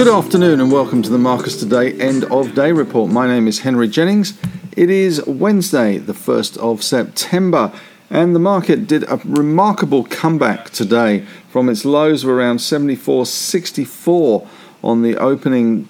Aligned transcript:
Good 0.00 0.08
afternoon 0.08 0.62
and 0.62 0.72
welcome 0.72 1.02
to 1.02 1.10
the 1.10 1.18
Marcus 1.18 1.60
Today 1.60 1.92
End 2.00 2.24
of 2.24 2.54
Day 2.54 2.72
Report. 2.72 3.12
My 3.12 3.26
name 3.26 3.46
is 3.46 3.58
Henry 3.58 3.86
Jennings. 3.86 4.32
It 4.74 4.88
is 4.88 5.22
Wednesday, 5.26 5.98
the 5.98 6.14
1st 6.14 6.56
of 6.56 6.82
September, 6.82 7.70
and 8.08 8.34
the 8.34 8.38
market 8.38 8.86
did 8.86 9.04
a 9.10 9.20
remarkable 9.26 10.04
comeback 10.04 10.70
today 10.70 11.26
from 11.50 11.68
its 11.68 11.84
lows 11.84 12.24
of 12.24 12.30
around 12.30 12.60
74.64 12.60 14.48
on 14.82 15.02
the 15.02 15.18
opening 15.18 15.86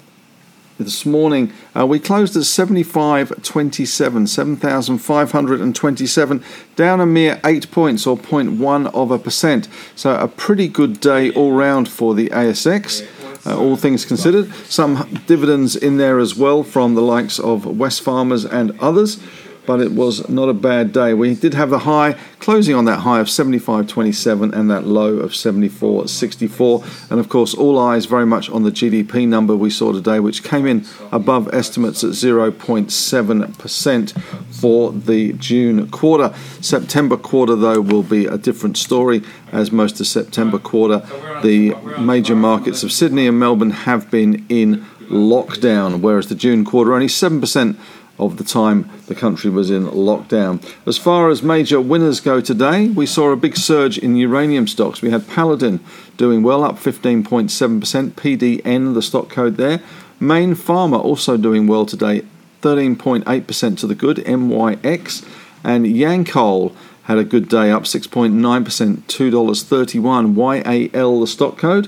this 0.77 1.05
morning. 1.05 1.53
Uh, 1.73 1.87
we 1.87 1.97
closed 1.97 2.35
at 2.35 2.43
75.27, 2.43 4.27
7,527, 4.27 6.43
down 6.75 6.99
a 6.99 7.05
mere 7.05 7.39
8 7.45 7.71
points 7.71 8.05
or 8.05 8.17
0.1 8.17 8.93
of 8.93 9.09
a 9.09 9.17
percent. 9.17 9.69
So 9.95 10.17
a 10.17 10.27
pretty 10.27 10.67
good 10.67 10.99
day 10.99 11.31
all 11.31 11.53
round 11.53 11.87
for 11.87 12.13
the 12.13 12.27
ASX 12.31 13.07
uh, 13.45 13.57
all 13.57 13.75
things 13.75 14.05
considered. 14.05 14.53
Some 14.65 15.21
dividends 15.27 15.75
in 15.75 15.97
there 15.97 16.19
as 16.19 16.35
well 16.35 16.63
from 16.63 16.95
the 16.95 17.01
likes 17.01 17.39
of 17.39 17.63
Wesfarmers 17.63 18.49
and 18.51 18.77
others 18.79 19.19
but 19.65 19.79
it 19.79 19.91
was 19.91 20.27
not 20.29 20.49
a 20.49 20.53
bad 20.53 20.91
day. 20.91 21.13
We 21.13 21.35
did 21.35 21.53
have 21.53 21.69
the 21.69 21.79
high, 21.79 22.13
closing 22.39 22.75
on 22.75 22.85
that 22.85 22.99
high 22.99 23.19
of 23.19 23.27
75.27 23.27 24.53
and 24.53 24.71
that 24.71 24.85
low 24.85 25.17
of 25.17 25.31
74.64. 25.31 27.11
And 27.11 27.19
of 27.19 27.29
course, 27.29 27.53
all 27.53 27.79
eyes 27.79 28.05
very 28.05 28.25
much 28.25 28.49
on 28.49 28.63
the 28.63 28.71
GDP 28.71 29.27
number 29.27 29.55
we 29.55 29.69
saw 29.69 29.91
today, 29.91 30.19
which 30.19 30.43
came 30.43 30.65
in 30.65 30.85
above 31.11 31.53
estimates 31.53 32.03
at 32.03 32.11
0.7% 32.11 34.21
for 34.53 34.91
the 34.91 35.33
June 35.33 35.89
quarter. 35.89 36.33
September 36.61 37.17
quarter, 37.17 37.55
though, 37.55 37.81
will 37.81 38.03
be 38.03 38.25
a 38.25 38.37
different 38.37 38.77
story, 38.77 39.21
as 39.51 39.71
most 39.71 39.99
of 39.99 40.07
September 40.07 40.57
quarter, 40.57 40.99
the 41.43 41.75
major 41.99 42.35
markets 42.35 42.83
of 42.83 42.91
Sydney 42.91 43.27
and 43.27 43.39
Melbourne 43.39 43.71
have 43.71 44.09
been 44.09 44.45
in 44.49 44.85
lockdown, 45.09 45.99
whereas 45.99 46.27
the 46.27 46.35
June 46.35 46.63
quarter 46.63 46.93
only 46.93 47.07
7% 47.07 47.75
of 48.19 48.37
the 48.37 48.43
time 48.43 48.89
the 49.07 49.15
country 49.15 49.49
was 49.49 49.71
in 49.71 49.87
lockdown. 49.87 50.63
As 50.85 50.97
far 50.97 51.29
as 51.29 51.41
major 51.41 51.81
winners 51.81 52.19
go 52.19 52.39
today, 52.41 52.87
we 52.87 53.05
saw 53.05 53.31
a 53.31 53.35
big 53.35 53.57
surge 53.57 53.97
in 53.97 54.15
uranium 54.15 54.67
stocks. 54.67 55.01
We 55.01 55.09
had 55.09 55.27
Paladin 55.27 55.79
doing 56.17 56.43
well, 56.43 56.63
up 56.63 56.75
15.7%, 56.75 58.11
PDN, 58.11 58.93
the 58.93 59.01
stock 59.01 59.29
code 59.29 59.57
there. 59.57 59.81
Mayne 60.19 60.55
Pharma 60.55 61.03
also 61.03 61.35
doing 61.35 61.65
well 61.65 61.85
today, 61.85 62.23
13.8% 62.61 63.77
to 63.79 63.87
the 63.87 63.95
good, 63.95 64.17
MYX. 64.17 65.25
And 65.63 65.87
Yancoal 65.87 66.75
had 67.03 67.17
a 67.17 67.23
good 67.23 67.49
day, 67.49 67.71
up 67.71 67.83
6.9%, 67.83 68.33
$2.31, 69.03 70.93
YAL, 70.93 71.19
the 71.19 71.27
stock 71.27 71.57
code. 71.57 71.87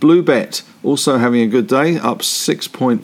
Bluebet 0.00 0.62
also 0.82 1.18
having 1.18 1.40
a 1.40 1.46
good 1.46 1.66
day, 1.66 1.98
up 1.98 2.18
6.4%. 2.18 2.98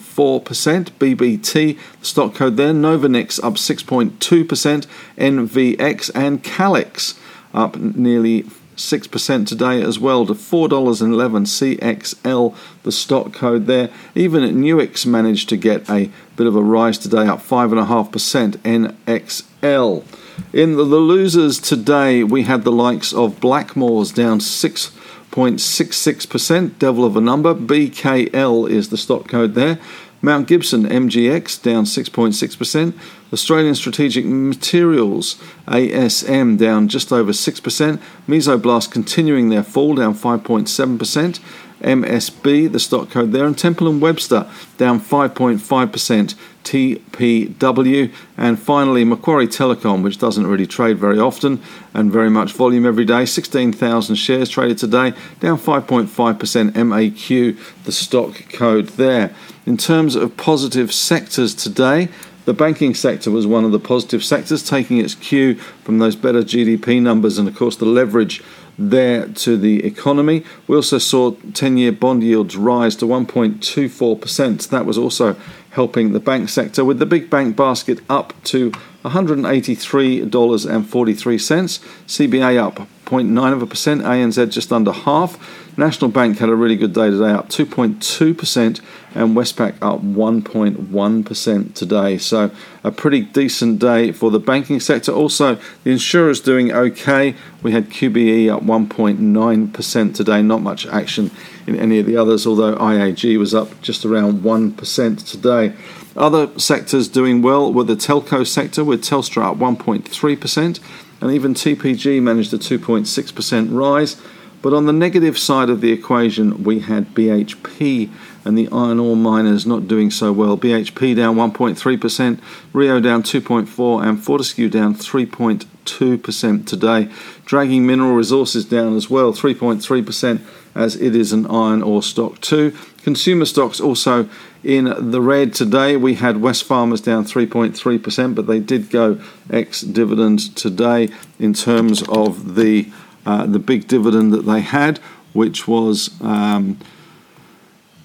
BBT, 0.92 1.78
the 2.00 2.06
stock 2.06 2.34
code 2.34 2.56
there. 2.56 2.72
Novonix 2.72 3.42
up 3.42 3.54
6.2%. 3.54 4.86
NVX 5.18 6.10
and 6.14 6.42
Calix 6.42 7.18
up 7.52 7.76
nearly 7.76 8.44
6% 8.76 9.46
today 9.46 9.82
as 9.82 9.98
well 9.98 10.26
to 10.26 10.34
$4.11 10.34 11.78
CXL, 11.78 12.56
the 12.82 12.92
stock 12.92 13.32
code 13.32 13.66
there. 13.66 13.90
Even 14.14 14.42
Nuix 14.42 15.06
managed 15.06 15.48
to 15.50 15.56
get 15.56 15.88
a 15.88 16.10
bit 16.36 16.46
of 16.46 16.56
a 16.56 16.62
rise 16.62 16.98
today, 16.98 17.26
up 17.26 17.40
5.5% 17.40 18.56
NXL. 18.58 20.04
In 20.52 20.76
the, 20.76 20.82
losers 20.82 21.60
today, 21.60 22.24
we 22.24 22.42
had 22.42 22.64
the 22.64 22.72
likes 22.72 23.12
of 23.12 23.38
Blackmores 23.40 24.12
down 24.12 24.40
6 24.40 24.90
0.66%, 25.34 26.78
devil 26.78 27.04
of 27.04 27.16
a 27.16 27.20
number. 27.20 27.54
BKL 27.54 28.70
is 28.70 28.90
the 28.90 28.96
stock 28.96 29.26
code 29.26 29.54
there. 29.54 29.80
Mount 30.22 30.46
Gibson 30.46 30.84
MGX 30.84 31.60
down 31.60 31.84
6.6%. 31.84 32.94
Australian 33.32 33.74
Strategic 33.74 34.24
Materials 34.24 35.34
ASM 35.66 36.56
down 36.56 36.86
just 36.86 37.12
over 37.12 37.32
6%. 37.32 38.00
Mesoblast 38.28 38.92
continuing 38.92 39.48
their 39.48 39.64
fall 39.64 39.96
down 39.96 40.14
5.7%. 40.14 41.40
MSB, 41.80 42.72
the 42.72 42.78
stock 42.78 43.10
code 43.10 43.32
there, 43.32 43.44
and 43.44 43.58
Temple 43.58 43.88
and 43.88 44.00
Webster 44.00 44.48
down 44.78 45.00
5.5%. 45.00 46.34
TPW, 46.64 48.12
and 48.36 48.58
finally 48.58 49.04
Macquarie 49.04 49.46
Telecom, 49.46 50.02
which 50.02 50.18
doesn't 50.18 50.46
really 50.46 50.66
trade 50.66 50.98
very 50.98 51.18
often 51.18 51.62
and 51.92 52.10
very 52.10 52.30
much 52.30 52.52
volume 52.52 52.86
every 52.86 53.04
day. 53.04 53.24
16,000 53.24 54.16
shares 54.16 54.48
traded 54.48 54.78
today, 54.78 55.12
down 55.40 55.58
5.5%. 55.58 56.72
MAQ, 56.72 57.84
the 57.84 57.92
stock 57.92 58.48
code 58.52 58.88
there. 58.88 59.34
In 59.66 59.76
terms 59.76 60.16
of 60.16 60.36
positive 60.36 60.92
sectors 60.92 61.54
today, 61.54 62.08
the 62.44 62.52
banking 62.52 62.94
sector 62.94 63.30
was 63.30 63.46
one 63.46 63.64
of 63.64 63.72
the 63.72 63.78
positive 63.78 64.22
sectors, 64.22 64.62
taking 64.62 64.98
its 64.98 65.14
cue 65.14 65.54
from 65.54 65.98
those 65.98 66.16
better 66.16 66.42
GDP 66.42 67.00
numbers 67.00 67.38
and, 67.38 67.48
of 67.48 67.56
course, 67.56 67.76
the 67.76 67.86
leverage 67.86 68.42
there 68.78 69.28
to 69.28 69.56
the 69.56 69.84
economy. 69.84 70.44
We 70.66 70.76
also 70.76 70.98
saw 70.98 71.32
10 71.54 71.78
year 71.78 71.92
bond 71.92 72.22
yields 72.22 72.56
rise 72.56 72.96
to 72.96 73.06
1.24%. 73.06 74.68
That 74.68 74.84
was 74.84 74.98
also 74.98 75.36
helping 75.74 76.12
the 76.12 76.20
bank 76.20 76.48
sector, 76.48 76.84
with 76.84 76.98
the 76.98 77.06
big 77.06 77.28
bank 77.28 77.56
basket 77.56 77.98
up 78.08 78.32
to 78.44 78.72
$183.43. 79.04 81.80
CBA 82.06 82.58
up 82.58 82.88
0.9 83.04 83.52
of 83.52 83.62
a 83.62 83.66
percent, 83.66 84.02
ANZ 84.02 84.50
just 84.50 84.72
under 84.72 84.92
half. 84.92 85.38
National 85.76 86.10
Bank 86.10 86.38
had 86.38 86.48
a 86.48 86.54
really 86.54 86.76
good 86.76 86.94
day 86.94 87.10
today, 87.10 87.32
up 87.32 87.48
2.2%, 87.48 88.80
and 89.14 89.36
Westpac 89.36 89.74
up 89.82 90.00
1.1% 90.00 91.74
today. 91.74 92.16
So, 92.16 92.50
a 92.82 92.90
pretty 92.90 93.22
decent 93.22 93.80
day 93.80 94.12
for 94.12 94.30
the 94.30 94.38
banking 94.38 94.80
sector. 94.80 95.12
Also, 95.12 95.58
the 95.82 95.90
insurers 95.90 96.40
doing 96.40 96.72
okay. 96.72 97.34
We 97.62 97.72
had 97.72 97.90
QBE 97.90 98.54
up 98.54 98.62
1.9% 98.62 100.14
today, 100.14 100.42
not 100.42 100.62
much 100.62 100.86
action 100.86 101.30
in 101.66 101.76
any 101.76 101.98
of 101.98 102.06
the 102.06 102.16
others, 102.16 102.46
although 102.46 102.76
IAG 102.76 103.38
was 103.38 103.54
up 103.54 103.80
just 103.82 104.04
around 104.04 104.42
1% 104.42 105.30
today. 105.30 105.74
Other 106.16 106.56
sectors 106.58 107.08
doing 107.08 107.42
well 107.42 107.72
were 107.72 107.84
the 107.84 107.96
telco 107.96 108.46
sector, 108.46 108.84
with 108.84 109.02
Telstra 109.02 109.50
up 109.50 109.56
1.3%, 109.56 110.80
and 111.20 111.30
even 111.32 111.54
TPG 111.54 112.22
managed 112.22 112.52
a 112.54 112.58
2.6% 112.58 113.68
rise. 113.72 114.20
But 114.62 114.72
on 114.72 114.86
the 114.86 114.94
negative 114.94 115.36
side 115.38 115.68
of 115.68 115.82
the 115.82 115.92
equation, 115.92 116.64
we 116.64 116.80
had 116.80 117.14
BHP 117.14 118.10
and 118.46 118.56
the 118.56 118.68
iron 118.72 118.98
ore 118.98 119.16
miners 119.16 119.66
not 119.66 119.86
doing 119.86 120.10
so 120.10 120.32
well. 120.32 120.56
BHP 120.56 121.14
down 121.14 121.36
1.3%, 121.36 122.40
Rio 122.72 122.98
down 122.98 123.22
2.4%, 123.22 124.06
and 124.06 124.24
Fortescue 124.24 124.70
down 124.70 124.94
3.2% 124.94 126.66
today, 126.66 127.10
dragging 127.44 127.86
mineral 127.86 128.14
resources 128.14 128.64
down 128.64 128.96
as 128.96 129.10
well, 129.10 129.34
3.3%, 129.34 130.40
as 130.74 130.96
it 130.96 131.14
is 131.14 131.32
an 131.32 131.46
iron 131.48 131.82
ore 131.82 132.02
stock 132.02 132.40
too. 132.40 132.74
Consumer 133.04 133.44
stocks 133.44 133.80
also 133.80 134.28
in 134.62 135.10
the 135.10 135.20
red 135.20 135.52
today. 135.52 135.94
We 135.94 136.14
had 136.14 136.36
Wesfarmers 136.36 137.04
down 137.04 137.24
3.3%, 137.24 138.34
but 138.34 138.46
they 138.46 138.58
did 138.58 138.88
go 138.88 139.20
ex 139.50 139.82
dividend 139.82 140.56
today 140.56 141.10
in 141.38 141.52
terms 141.52 142.02
of 142.08 142.54
the 142.54 142.90
uh, 143.26 143.46
the 143.46 143.58
big 143.58 143.88
dividend 143.88 144.32
that 144.32 144.44
they 144.44 144.60
had, 144.60 144.98
which 145.32 145.66
was 145.66 146.18
um, 146.20 146.78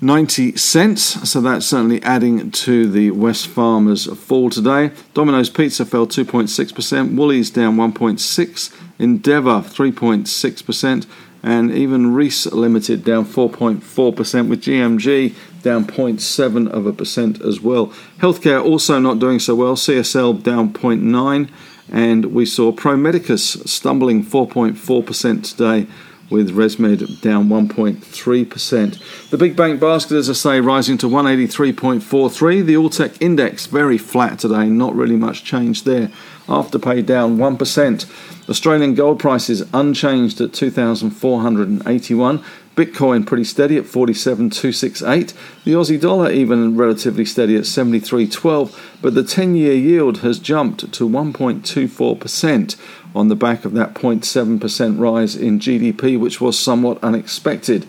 90 0.01 0.55
cents. 0.55 1.29
So 1.29 1.41
that's 1.41 1.65
certainly 1.65 2.01
adding 2.03 2.51
to 2.51 2.89
the 2.89 3.11
Wesfarmers 3.11 4.15
fall 4.15 4.49
today. 4.49 4.91
Domino's 5.13 5.49
Pizza 5.49 5.85
fell 5.85 6.07
2.6%, 6.07 7.15
Woolies 7.15 7.51
down 7.51 7.75
1.6, 7.75 8.75
Endeavour 8.97 9.59
3.6%, 9.61 11.05
and 11.41 11.71
even 11.71 12.13
Reece 12.13 12.45
Limited 12.47 13.03
down 13.03 13.25
4.4%, 13.25 14.49
with 14.49 14.61
GMG 14.61 15.35
down 15.61 15.85
0.7 15.85 16.67
of 16.69 16.85
a 16.85 16.93
percent 16.93 17.41
as 17.41 17.61
well. 17.61 17.87
Healthcare 18.19 18.63
also 18.63 18.99
not 18.99 19.19
doing 19.19 19.39
so 19.39 19.55
well. 19.55 19.75
CSL 19.75 20.41
down 20.43 20.73
0.9 20.73 21.49
and 21.91 22.25
we 22.25 22.45
saw 22.45 22.71
Pro 22.71 22.95
Medicus 22.95 23.53
stumbling 23.65 24.23
4.4% 24.23 25.43
today 25.49 25.87
with 26.29 26.55
ResMed 26.55 27.21
down 27.21 27.49
1.3%. 27.49 29.29
The 29.31 29.37
big 29.37 29.55
bank 29.55 29.79
basket, 29.79 30.15
as 30.15 30.29
I 30.29 30.33
say, 30.33 30.61
rising 30.61 30.99
to 30.99 31.07
183.43. 31.07 32.65
The 32.65 32.75
Alltech 32.75 33.17
index 33.19 33.65
very 33.65 33.97
flat 33.97 34.37
today, 34.37 34.67
not 34.67 34.95
really 34.95 35.15
much 35.15 35.43
change 35.43 35.85
there. 35.85 36.11
Afterpay 36.49 37.05
down 37.05 37.37
1%. 37.37 38.49
Australian 38.49 38.95
gold 38.95 39.19
prices 39.19 39.63
unchanged 39.71 40.41
at 40.41 40.51
2,481. 40.51 42.43
Bitcoin 42.75 43.25
pretty 43.27 43.43
steady 43.43 43.77
at 43.77 43.85
47,268. 43.85 45.33
The 45.65 45.73
Aussie 45.73 45.99
dollar 45.99 46.31
even 46.31 46.75
relatively 46.75 47.25
steady 47.25 47.55
at 47.55 47.63
73.12, 47.63 49.01
but 49.01 49.13
the 49.13 49.23
10 49.23 49.55
year 49.55 49.73
yield 49.73 50.19
has 50.19 50.39
jumped 50.39 50.91
to 50.93 51.07
1.24% 51.07 52.75
on 53.13 53.27
the 53.27 53.35
back 53.35 53.65
of 53.65 53.73
that 53.73 53.93
0.7% 53.93 54.99
rise 54.99 55.35
in 55.35 55.59
GDP, 55.59 56.19
which 56.19 56.39
was 56.41 56.57
somewhat 56.57 57.03
unexpected. 57.03 57.85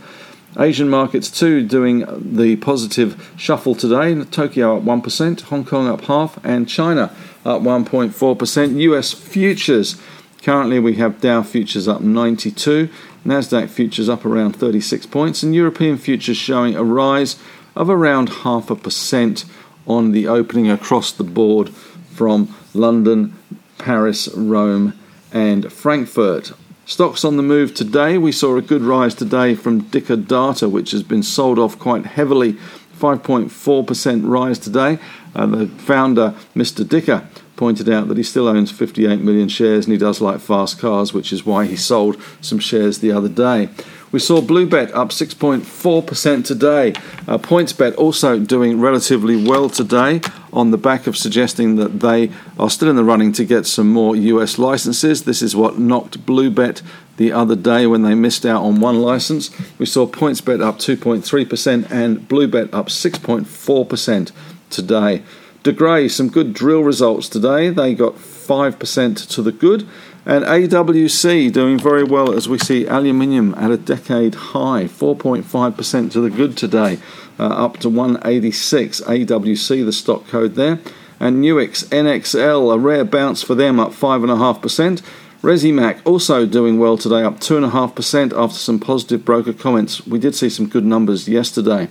Asian 0.59 0.89
markets 0.89 1.31
too 1.31 1.63
doing 1.67 2.05
the 2.35 2.57
positive 2.57 3.33
shuffle 3.37 3.75
today. 3.75 4.23
Tokyo 4.25 4.77
up 4.77 4.83
1%, 4.83 5.41
Hong 5.43 5.65
Kong 5.65 5.89
up 5.89 6.03
half, 6.03 6.45
and 6.45 6.69
China 6.69 7.15
up 7.45 7.63
1.4%. 7.63 8.81
US 8.81 9.13
futures 9.13 10.01
currently 10.43 10.79
we 10.79 10.95
have 10.95 11.21
Dow 11.21 11.43
futures 11.43 11.87
up 11.87 12.01
92, 12.01 12.89
Nasdaq 13.25 13.69
futures 13.69 14.09
up 14.09 14.25
around 14.25 14.57
36 14.57 15.07
points, 15.07 15.43
and 15.43 15.55
European 15.55 15.99
futures 15.99 16.37
showing 16.37 16.75
a 16.75 16.85
rise 16.85 17.37
of 17.77 17.89
around 17.89 18.29
half 18.29 18.71
a 18.71 18.77
percent 18.77 19.45
on 19.87 20.13
the 20.13 20.27
opening 20.27 20.71
across 20.71 21.13
the 21.13 21.25
board 21.25 21.71
from 22.11 22.55
London, 22.75 23.37
Paris, 23.79 24.29
Rome, 24.35 24.99
and 25.33 25.73
Frankfurt. 25.73 26.53
Stocks 26.91 27.25
on 27.25 27.37
the 27.37 27.43
move 27.45 27.73
today. 27.73 28.19
We 28.19 28.33
saw 28.33 28.57
a 28.57 28.61
good 28.61 28.83
rise 28.83 29.15
today 29.15 29.55
from 29.55 29.83
Dicker 29.91 30.17
Data, 30.17 30.69
which 30.69 30.91
has 30.91 31.05
been 31.05 31.23
sold 31.23 31.57
off 31.57 31.79
quite 31.79 32.05
heavily. 32.05 32.55
5.4% 32.99 34.23
rise 34.25 34.59
today. 34.59 34.99
Uh, 35.33 35.47
the 35.47 35.67
founder, 35.69 36.35
Mr. 36.57 36.87
Dicker, 36.87 37.29
pointed 37.55 37.89
out 37.89 38.09
that 38.09 38.17
he 38.17 38.25
still 38.25 38.49
owns 38.49 38.73
58 38.73 39.21
million 39.21 39.49
shares 39.49 39.87
and 39.87 39.93
he 39.93 39.99
does 39.99 40.21
like 40.21 40.41
fast 40.41 40.81
cars, 40.81 41.15
which 41.15 41.33
is 41.33 41.47
why 41.47 41.65
he 41.65 41.77
sold 41.77 42.21
some 42.41 42.59
shares 42.59 42.99
the 42.99 43.13
other 43.13 43.29
day. 43.29 43.69
We 44.11 44.19
saw 44.19 44.41
Bluebet 44.41 44.93
up 44.93 45.11
6.4% 45.11 46.45
today. 46.45 46.91
Uh, 47.29 47.39
PointsBet 47.39 47.97
also 47.99 48.41
doing 48.41 48.81
relatively 48.81 49.37
well 49.37 49.71
today 49.71 50.23
on 50.53 50.71
the 50.71 50.79
back 50.79 51.07
of 51.07 51.17
suggesting 51.17 51.77
that 51.77 52.01
they 52.01 52.31
are 52.59 52.71
still 52.71 52.91
in 52.91 52.97
the 52.97 53.05
running 53.05 53.33
to 53.33 53.45
get 53.45 53.67
some 53.67 53.91
more 53.91 54.17
US 54.17 54.59
licenses. 54.59 55.25
This 55.25 55.43
is 55.43 55.55
what 55.55 55.79
knocked 55.79 56.25
Bluebet 56.27 56.83
the 57.17 57.33
other 57.33 57.57
day 57.57 57.87
when 57.87 58.03
they 58.03 58.15
missed 58.15 58.47
out 58.47 58.63
on 58.63 58.81
one 58.81 59.01
license. 59.01 59.51
We 59.79 59.87
saw 59.87 60.07
PointsBet 60.07 60.63
up 60.63 60.79
2.3% 60.79 61.91
and 61.91 62.29
Bluebet 62.29 62.73
up 62.73 62.87
6.4% 62.87 64.33
today. 64.71 65.23
De 65.63 65.73
Grey, 65.73 66.09
some 66.09 66.31
good 66.31 66.55
drill 66.55 66.83
results 66.83 67.29
today. 67.29 67.69
They 67.69 67.95
got 67.95 68.15
5% 68.15 69.29
to 69.29 69.43
the 69.43 69.53
good. 69.53 69.87
And 70.27 70.45
AWC 70.45 71.51
doing 71.53 71.79
very 71.79 72.05
well 72.05 72.33
as 72.33 72.49
we 72.49 72.59
see 72.59 72.87
aluminium 72.87 73.55
at 73.57 73.71
a 73.71 73.79
decade 73.79 74.35
high, 74.35 74.85
4.5% 74.85 76.13
to 76.13 76.21
the 76.21 76.29
good 76.29 76.57
today, 76.57 76.99
uh, 77.39 77.45
up 77.45 77.79
to 77.79 77.89
186. 77.89 79.01
AWC, 79.01 79.85
the 79.85 79.93
stock 79.93 80.27
code 80.29 80.57
there. 80.57 80.79
And 81.19 81.43
Nuix 81.43 81.85
NXL, 81.89 82.75
a 82.75 82.79
rare 82.79 83.05
bounce 83.05 83.43
for 83.43 83.55
them, 83.55 83.81
up 83.81 83.93
5.5%. 83.93 85.03
Resimac 85.43 86.01
also 86.05 86.45
doing 86.45 86.79
well 86.79 86.99
today, 86.99 87.23
up 87.23 87.41
2.5% 87.41 88.37
after 88.37 88.59
some 88.59 88.79
positive 88.79 89.25
broker 89.25 89.55
comments. 89.55 90.07
We 90.07 90.19
did 90.19 90.35
see 90.35 90.51
some 90.51 90.69
good 90.69 90.85
numbers 90.85 91.29
yesterday 91.29 91.89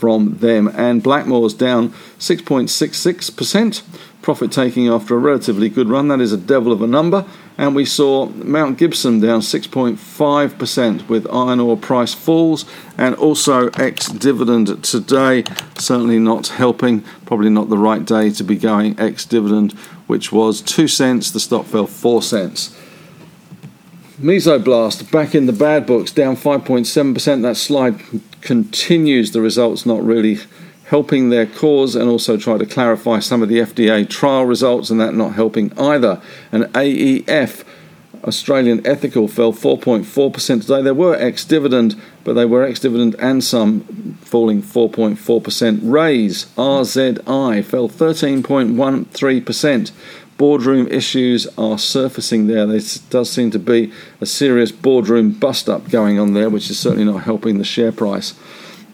from 0.00 0.38
them. 0.38 0.66
And 0.68 1.04
Blackmore's 1.04 1.52
down 1.52 1.90
6.66%, 2.18 3.82
profit 4.22 4.50
taking 4.50 4.88
after 4.88 5.14
a 5.14 5.18
relatively 5.18 5.68
good 5.68 5.88
run. 5.88 6.08
That 6.08 6.20
is 6.22 6.32
a 6.32 6.38
devil 6.38 6.72
of 6.72 6.80
a 6.80 6.86
number. 6.86 7.26
And 7.58 7.74
we 7.76 7.84
saw 7.84 8.26
Mount 8.26 8.78
Gibson 8.78 9.20
down 9.20 9.40
6.5% 9.40 11.08
with 11.10 11.30
iron 11.30 11.60
ore 11.60 11.76
price 11.76 12.14
falls 12.14 12.64
and 12.96 13.14
also 13.16 13.68
ex 13.74 14.06
dividend 14.08 14.82
today. 14.82 15.44
Certainly 15.76 16.20
not 16.20 16.48
helping, 16.48 17.02
probably 17.26 17.50
not 17.50 17.68
the 17.68 17.76
right 17.76 18.02
day 18.02 18.30
to 18.30 18.42
be 18.42 18.56
going 18.56 18.98
ex 18.98 19.26
dividend, 19.26 19.72
which 20.06 20.32
was 20.32 20.62
2 20.62 20.88
cents. 20.88 21.30
The 21.30 21.40
stock 21.40 21.66
fell 21.66 21.86
4 21.86 22.22
cents. 22.22 22.74
Mesoblast 24.20 25.10
back 25.10 25.34
in 25.34 25.46
the 25.46 25.52
bad 25.52 25.86
books, 25.86 26.12
down 26.12 26.36
5.7%. 26.36 27.40
That 27.40 27.56
slide 27.56 27.98
continues. 28.42 29.32
The 29.32 29.40
results 29.40 29.86
not 29.86 30.04
really 30.04 30.40
helping 30.84 31.30
their 31.30 31.46
cause, 31.46 31.96
and 31.96 32.10
also 32.10 32.36
try 32.36 32.58
to 32.58 32.66
clarify 32.66 33.20
some 33.20 33.42
of 33.42 33.48
the 33.48 33.60
FDA 33.60 34.06
trial 34.06 34.44
results, 34.44 34.90
and 34.90 35.00
that 35.00 35.14
not 35.14 35.36
helping 35.36 35.72
either. 35.78 36.20
And 36.52 36.64
AEF, 36.64 37.64
Australian 38.24 38.86
Ethical, 38.86 39.26
fell 39.26 39.54
4.4% 39.54 40.60
today. 40.60 40.82
They 40.82 40.92
were 40.92 41.14
ex 41.14 41.46
dividend, 41.46 41.98
but 42.22 42.34
they 42.34 42.44
were 42.44 42.62
ex 42.62 42.80
dividend 42.80 43.16
and 43.20 43.42
some 43.42 44.18
falling 44.20 44.62
4.4%. 44.62 45.78
Raiz, 45.78 46.44
RZI, 46.56 47.64
fell 47.64 47.88
13.13% 47.88 49.92
boardroom 50.40 50.88
issues 50.88 51.46
are 51.58 51.76
surfacing 51.76 52.46
there. 52.46 52.64
There 52.64 52.80
does 53.10 53.28
seem 53.28 53.50
to 53.50 53.58
be 53.58 53.92
a 54.22 54.26
serious 54.26 54.72
boardroom 54.72 55.32
bust 55.32 55.68
up 55.68 55.90
going 55.90 56.18
on 56.18 56.32
there, 56.32 56.48
which 56.48 56.70
is 56.70 56.78
certainly 56.78 57.04
not 57.04 57.24
helping 57.24 57.58
the 57.58 57.64
share 57.64 57.92
price. 57.92 58.32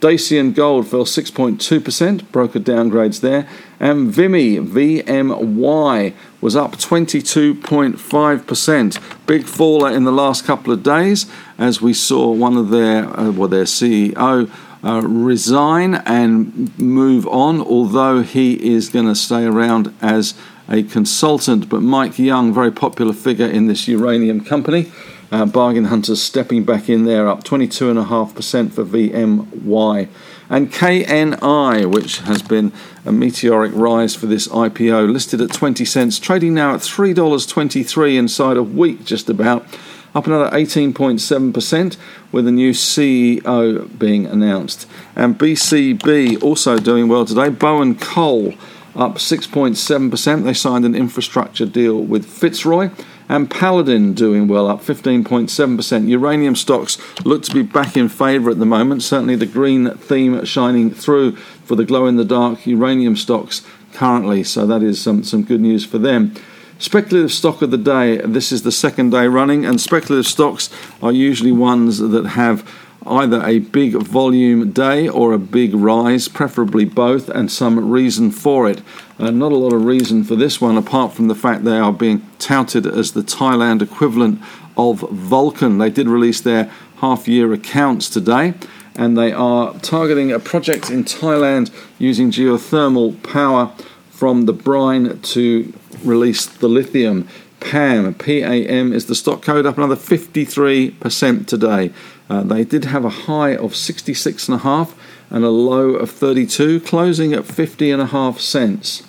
Dacian 0.00 0.52
Gold 0.52 0.88
fell 0.88 1.04
6.2%, 1.04 2.32
broker 2.32 2.58
downgrades 2.58 3.20
there. 3.20 3.48
And 3.78 4.10
Vimy, 4.10 4.56
VMY, 4.56 6.14
was 6.40 6.56
up 6.56 6.72
22.5%. 6.72 9.26
Big 9.26 9.44
faller 9.44 9.92
in 9.92 10.02
the 10.02 10.10
last 10.10 10.44
couple 10.44 10.72
of 10.72 10.82
days 10.82 11.26
as 11.58 11.80
we 11.80 11.94
saw 11.94 12.32
one 12.32 12.56
of 12.56 12.70
their, 12.70 13.04
uh, 13.16 13.30
well, 13.30 13.46
their 13.46 13.66
CEO 13.66 14.50
uh, 14.82 15.00
resign 15.00 15.94
and 15.94 16.76
move 16.76 17.24
on, 17.28 17.60
although 17.60 18.22
he 18.22 18.54
is 18.68 18.88
going 18.88 19.06
to 19.06 19.14
stay 19.14 19.44
around 19.44 19.94
as 20.00 20.34
a 20.68 20.82
consultant, 20.82 21.68
but 21.68 21.80
Mike 21.82 22.18
Young, 22.18 22.52
very 22.52 22.72
popular 22.72 23.12
figure 23.12 23.46
in 23.46 23.66
this 23.66 23.86
uranium 23.86 24.44
company. 24.44 24.90
Uh, 25.32 25.44
bargain 25.44 25.86
hunters 25.86 26.22
stepping 26.22 26.64
back 26.64 26.88
in 26.88 27.04
there, 27.04 27.28
up 27.28 27.42
22.5% 27.42 28.72
for 28.72 28.84
VMY. 28.84 30.08
And 30.48 30.72
KNI, 30.72 31.92
which 31.92 32.18
has 32.18 32.42
been 32.42 32.72
a 33.04 33.10
meteoric 33.10 33.72
rise 33.74 34.14
for 34.14 34.26
this 34.26 34.46
IPO, 34.46 35.12
listed 35.12 35.40
at 35.40 35.52
20 35.52 35.84
cents, 35.84 36.20
trading 36.20 36.54
now 36.54 36.74
at 36.74 36.80
$3.23 36.80 38.16
inside 38.16 38.56
a 38.56 38.62
week 38.62 39.04
just 39.04 39.28
about, 39.28 39.66
up 40.14 40.28
another 40.28 40.48
18.7% 40.56 41.96
with 42.30 42.46
a 42.46 42.52
new 42.52 42.70
CEO 42.70 43.98
being 43.98 44.26
announced. 44.26 44.86
And 45.16 45.36
BCB 45.36 46.40
also 46.40 46.78
doing 46.78 47.08
well 47.08 47.24
today. 47.24 47.48
Bowen 47.48 47.96
Coal 47.96 48.54
up 48.96 49.16
6.7%. 49.16 50.44
They 50.44 50.54
signed 50.54 50.84
an 50.84 50.94
infrastructure 50.94 51.66
deal 51.66 52.00
with 52.00 52.24
Fitzroy. 52.24 52.90
And 53.28 53.50
Paladin 53.50 54.14
doing 54.14 54.46
well, 54.46 54.68
up 54.68 54.80
15.7%. 54.80 56.08
Uranium 56.08 56.54
stocks 56.54 56.96
look 57.24 57.42
to 57.42 57.52
be 57.52 57.62
back 57.62 57.96
in 57.96 58.08
favour 58.08 58.50
at 58.50 58.60
the 58.60 58.66
moment. 58.66 59.02
Certainly 59.02 59.36
the 59.36 59.46
green 59.46 59.90
theme 59.96 60.44
shining 60.44 60.92
through 60.92 61.34
for 61.34 61.74
the 61.74 61.84
glow 61.84 62.06
in 62.06 62.16
the 62.16 62.24
dark 62.24 62.66
uranium 62.66 63.16
stocks 63.16 63.66
currently. 63.92 64.44
So 64.44 64.64
that 64.66 64.82
is 64.82 65.00
some, 65.00 65.24
some 65.24 65.42
good 65.42 65.60
news 65.60 65.84
for 65.84 65.98
them. 65.98 66.34
Speculative 66.78 67.32
stock 67.32 67.62
of 67.62 67.70
the 67.70 67.78
day. 67.78 68.18
This 68.18 68.52
is 68.52 68.62
the 68.62 68.70
second 68.70 69.10
day 69.10 69.26
running, 69.26 69.64
and 69.64 69.80
speculative 69.80 70.26
stocks 70.26 70.68
are 71.02 71.10
usually 71.10 71.52
ones 71.52 71.98
that 71.98 72.26
have 72.26 72.70
either 73.08 73.42
a 73.44 73.58
big 73.58 73.94
volume 73.94 74.70
day 74.72 75.08
or 75.08 75.32
a 75.32 75.38
big 75.38 75.74
rise, 75.74 76.28
preferably 76.28 76.84
both, 76.84 77.28
and 77.28 77.50
some 77.50 77.90
reason 77.90 78.30
for 78.30 78.68
it. 78.68 78.82
Uh, 79.18 79.30
not 79.30 79.52
a 79.52 79.56
lot 79.56 79.72
of 79.72 79.84
reason 79.84 80.24
for 80.24 80.36
this 80.36 80.60
one, 80.60 80.76
apart 80.76 81.12
from 81.12 81.28
the 81.28 81.34
fact 81.34 81.64
they 81.64 81.78
are 81.78 81.92
being 81.92 82.26
touted 82.38 82.86
as 82.86 83.12
the 83.12 83.22
Thailand 83.22 83.82
equivalent 83.82 84.40
of 84.76 85.00
Vulcan. 85.10 85.78
They 85.78 85.90
did 85.90 86.08
release 86.08 86.40
their 86.40 86.70
half 86.98 87.26
year 87.28 87.52
accounts 87.52 88.08
today, 88.08 88.54
and 88.94 89.16
they 89.16 89.32
are 89.32 89.74
targeting 89.80 90.32
a 90.32 90.38
project 90.38 90.90
in 90.90 91.04
Thailand 91.04 91.70
using 91.98 92.30
geothermal 92.30 93.22
power 93.22 93.72
from 94.10 94.46
the 94.46 94.52
brine 94.52 95.20
to 95.20 95.72
release 96.02 96.46
the 96.46 96.68
lithium. 96.68 97.28
PAM, 97.60 98.14
PAM 98.14 98.92
is 98.92 99.06
the 99.06 99.14
stock 99.14 99.42
code 99.42 99.66
up 99.66 99.76
another 99.76 99.96
53% 99.96 101.46
today. 101.46 101.92
Uh, 102.28 102.42
they 102.42 102.64
did 102.64 102.86
have 102.86 103.04
a 103.04 103.10
high 103.10 103.56
of 103.56 103.72
66.5 103.72 104.94
and 105.30 105.44
a 105.44 105.50
low 105.50 105.90
of 105.90 106.10
32, 106.10 106.80
closing 106.80 107.32
at 107.32 107.44
50.5 107.44 108.38
cents. 108.38 109.02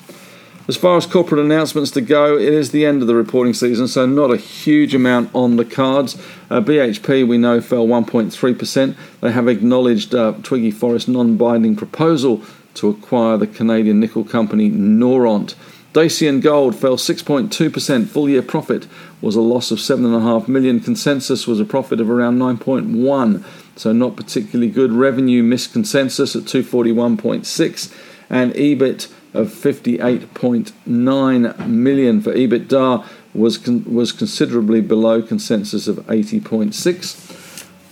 As 0.67 0.75
far 0.75 0.97
as 0.97 1.05
corporate 1.05 1.39
announcements 1.39 1.91
to 1.91 2.01
go, 2.01 2.37
it 2.37 2.53
is 2.53 2.71
the 2.71 2.85
end 2.85 3.01
of 3.01 3.07
the 3.07 3.15
reporting 3.15 3.53
season, 3.53 3.87
so 3.87 4.05
not 4.05 4.31
a 4.31 4.37
huge 4.37 4.93
amount 4.93 5.33
on 5.33 5.55
the 5.55 5.63
cards. 5.63 6.15
Uh, 6.49 6.59
BHP, 6.59 7.25
we 7.25 7.37
know, 7.37 7.61
fell 7.61 7.87
1.3%. 7.87 8.95
They 9.21 9.31
have 9.31 9.47
acknowledged 9.47 10.13
uh, 10.13 10.33
Twiggy 10.43 10.71
Forrest 10.71 11.07
non 11.07 11.37
binding 11.37 11.77
proposal 11.77 12.43
to 12.73 12.89
acquire 12.89 13.37
the 13.37 13.47
Canadian 13.47 14.01
nickel 14.01 14.25
company 14.25 14.69
Noront. 14.69 15.55
Dacian 15.97 16.41
Gold 16.41 16.75
fell 16.75 16.95
6.2%. 16.95 18.07
Full 18.07 18.29
year 18.29 18.43
profit 18.43 18.85
was 19.19 19.35
a 19.35 19.41
loss 19.41 19.71
of 19.71 19.79
7.5 19.79 20.47
million. 20.47 20.79
Consensus 20.79 21.47
was 21.47 21.59
a 21.59 21.65
profit 21.65 21.99
of 21.99 22.07
around 22.07 22.37
9.1, 22.37 23.43
so 23.75 23.91
not 23.93 24.15
particularly 24.15 24.69
good. 24.69 24.91
Revenue 24.91 25.41
missed 25.41 25.73
consensus 25.73 26.35
at 26.35 26.43
241.6 26.43 27.91
and 28.29 28.53
EBIT 28.53 29.11
of 29.33 29.47
58.9 29.47 31.67
million 31.67 32.21
for 32.21 32.31
EBITDA 32.31 33.03
was 33.33 33.57
con- 33.57 33.83
was 33.91 34.11
considerably 34.11 34.81
below 34.81 35.23
consensus 35.23 35.87
of 35.87 35.95
80.6. 36.05 37.26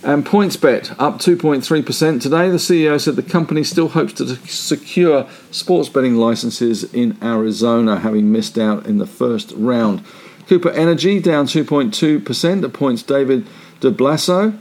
And 0.06 0.24
PointsBet 0.24 0.96
up 1.00 1.16
2.3% 1.16 2.22
today. 2.22 2.48
The 2.48 2.58
CEO 2.58 3.02
said 3.02 3.16
the 3.16 3.24
company 3.24 3.64
still 3.64 3.90
hopes 3.90 4.14
to 4.14 4.36
secure 4.46 5.28
sports 5.50 5.90
betting 5.90 6.16
licenses 6.16 6.84
in 6.94 7.18
Arizona, 7.24 8.00
having 8.00 8.32
missed 8.32 8.60
out 8.60 8.86
in 8.86 9.00
the 9.00 9.08
first 9.08 9.52
round. 9.56 10.06
Cooper 10.48 10.70
Energy 10.70 11.20
down 11.20 11.48
2.2%, 11.48 12.64
appoints 12.64 13.02
David 13.02 13.48
de 13.80 13.90
Blaso 13.90 14.56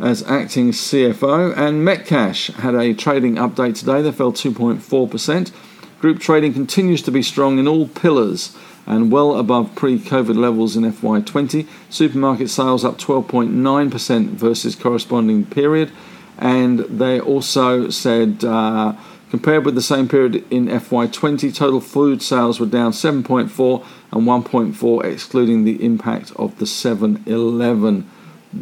as 0.00 0.22
acting 0.22 0.70
CFO. 0.70 1.54
And 1.54 1.86
Metcash 1.86 2.54
had 2.54 2.74
a 2.74 2.94
trading 2.94 3.34
update 3.34 3.78
today. 3.78 4.00
They 4.00 4.10
fell 4.10 4.32
2.4%. 4.32 5.52
Group 6.00 6.20
trading 6.20 6.52
continues 6.52 7.02
to 7.02 7.10
be 7.10 7.22
strong 7.22 7.58
in 7.58 7.66
all 7.66 7.88
pillars 7.88 8.56
and 8.86 9.12
well 9.12 9.36
above 9.36 9.74
pre 9.74 9.98
COVID 9.98 10.36
levels 10.36 10.76
in 10.76 10.84
FY20. 10.84 11.66
Supermarket 11.90 12.48
sales 12.48 12.84
up 12.84 12.98
12.9% 12.98 14.28
versus 14.28 14.74
corresponding 14.74 15.44
period. 15.44 15.90
And 16.38 16.80
they 16.80 17.20
also 17.20 17.90
said, 17.90 18.44
uh, 18.44 18.94
compared 19.30 19.64
with 19.64 19.74
the 19.74 19.82
same 19.82 20.08
period 20.08 20.44
in 20.50 20.68
FY20, 20.68 21.54
total 21.54 21.80
food 21.80 22.22
sales 22.22 22.60
were 22.60 22.66
down 22.66 22.92
7.4 22.92 23.84
and 24.12 24.22
1.4, 24.22 25.04
excluding 25.04 25.64
the 25.64 25.84
impact 25.84 26.32
of 26.36 26.58
the 26.58 26.66
7 26.66 27.24
Eleven 27.26 28.08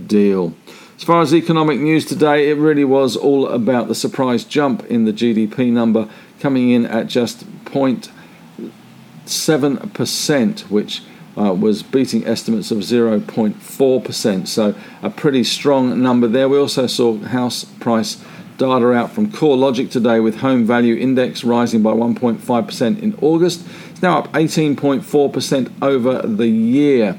deal. 0.07 0.55
As 0.97 1.05
far 1.05 1.21
as 1.21 1.35
economic 1.35 1.79
news 1.79 2.07
today, 2.07 2.51
it 2.51 2.55
really 2.55 2.85
was 2.85 3.17
all 3.17 3.47
about 3.49 3.87
the 3.87 3.95
surprise 3.95 4.45
jump 4.45 4.83
in 4.87 5.05
the 5.05 5.13
GDP 5.13 5.71
number, 5.71 6.09
coming 6.47 6.71
in 6.71 6.87
at 6.87 7.09
just 7.09 7.45
point. 7.65 8.09
7%, 9.25 10.61
which 10.71 11.03
uh, 11.37 11.53
was 11.53 11.83
beating 11.83 12.25
estimates 12.25 12.71
of 12.71 12.79
0.4%. 12.79 14.47
So 14.47 14.75
a 15.03 15.11
pretty 15.11 15.43
strong 15.43 16.01
number 16.01 16.29
there. 16.29 16.49
We 16.49 16.57
also 16.57 16.87
saw 16.87 17.19
house 17.19 17.65
price 17.65 18.25
data 18.59 18.93
out 18.93 19.11
from 19.11 19.33
CoreLogic 19.33 19.91
today 19.91 20.21
with 20.21 20.37
home 20.37 20.65
value 20.65 20.95
index 20.95 21.43
rising 21.43 21.83
by 21.83 21.91
1.5% 21.91 23.03
in 23.03 23.19
August. 23.21 23.67
It's 23.91 24.01
now 24.01 24.21
up 24.21 24.33
18.4% 24.33 25.73
over 25.83 26.23
the 26.23 26.47
year. 26.47 27.19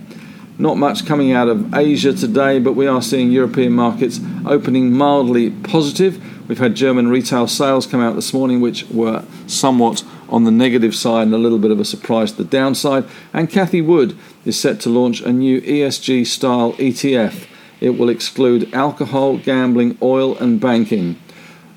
Not 0.57 0.77
much 0.77 1.05
coming 1.05 1.33
out 1.33 1.49
of 1.49 1.75
Asia 1.75 2.13
today, 2.13 2.59
but 2.59 2.77
we 2.77 2.87
are 2.87 3.01
seeing 3.01 3.29
European 3.29 3.73
markets 3.73 4.21
opening 4.45 4.93
mildly 4.93 5.49
positive. 5.51 6.23
We've 6.47 6.59
had 6.59 6.75
German 6.75 7.09
retail 7.09 7.47
sales 7.47 7.85
come 7.85 7.99
out 7.99 8.15
this 8.15 8.33
morning, 8.33 8.61
which 8.61 8.85
were 8.89 9.25
somewhat 9.47 10.03
on 10.29 10.45
the 10.45 10.51
negative 10.51 10.95
side 10.95 11.23
and 11.23 11.33
a 11.33 11.37
little 11.37 11.59
bit 11.59 11.71
of 11.71 11.79
a 11.79 11.85
surprise 11.85 12.31
to 12.31 12.43
the 12.43 12.49
downside. 12.49 13.05
And 13.33 13.49
Cathie 13.49 13.81
Wood 13.81 14.17
is 14.45 14.59
set 14.59 14.79
to 14.81 14.89
launch 14.89 15.21
a 15.21 15.33
new 15.33 15.59
ESG 15.61 16.25
style 16.25 16.73
ETF. 16.73 17.47
It 17.81 17.91
will 17.91 18.09
exclude 18.09 18.73
alcohol, 18.73 19.37
gambling, 19.37 19.97
oil, 20.01 20.37
and 20.37 20.59
banking. 20.59 21.19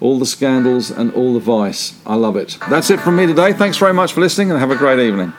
All 0.01 0.19
the 0.19 0.27
scandals 0.27 0.91
and 0.91 1.13
all 1.13 1.35
the 1.35 1.41
vice. 1.41 2.01
I 2.07 2.15
love 2.15 2.37
it. 2.37 2.57
That's 2.71 2.91
it 2.91 3.01
from 3.01 3.17
me 3.17 3.27
today. 3.27 3.53
Thanks 3.53 3.77
very 3.77 3.93
much 3.93 4.13
for 4.13 4.21
listening 4.21 4.51
and 4.51 4.59
have 4.61 4.71
a 4.71 4.77
great 4.77 4.99
evening. 4.99 5.33